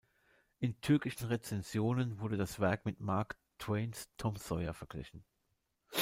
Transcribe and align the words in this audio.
In 0.57 0.81
türkischen 0.81 1.27
Rezensionen 1.27 2.19
wurde 2.19 2.35
das 2.35 2.59
Werk 2.59 2.85
mit 2.87 2.99
Mark 2.99 3.37
Twains 3.59 4.09
"Tom 4.17 4.35
Sawyer" 4.35 4.73
verglichen. 4.73 5.23